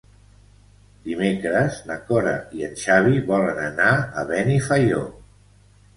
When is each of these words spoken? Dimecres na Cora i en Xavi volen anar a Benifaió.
Dimecres 1.09 1.77
na 1.91 1.99
Cora 2.09 2.33
i 2.61 2.65
en 2.69 2.73
Xavi 2.85 3.21
volen 3.31 3.63
anar 3.67 3.93
a 3.99 4.25
Benifaió. 4.35 5.07